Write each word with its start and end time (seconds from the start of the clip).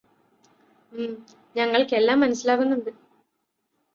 ഉം. 0.93 1.11
ഞങ്ങൾക്കെല്ലാം 1.55 2.19
മനസ്സിലാകുന്നുണ്ട്. 2.19 2.91